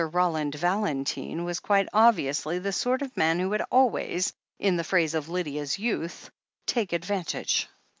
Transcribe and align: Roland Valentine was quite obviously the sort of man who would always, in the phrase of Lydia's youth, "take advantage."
Roland 0.03 0.55
Valentine 0.55 1.43
was 1.43 1.59
quite 1.59 1.87
obviously 1.93 2.57
the 2.57 2.73
sort 2.73 3.03
of 3.03 3.15
man 3.15 3.39
who 3.39 3.49
would 3.51 3.61
always, 3.69 4.33
in 4.57 4.75
the 4.75 4.83
phrase 4.83 5.13
of 5.13 5.29
Lydia's 5.29 5.77
youth, 5.77 6.31
"take 6.65 6.91
advantage." 6.91 7.67